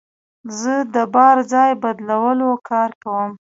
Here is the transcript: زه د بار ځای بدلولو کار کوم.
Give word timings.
زه 0.59 0.73
د 0.93 0.95
بار 1.13 1.37
ځای 1.51 1.71
بدلولو 1.83 2.49
کار 2.69 2.89
کوم. 3.01 3.31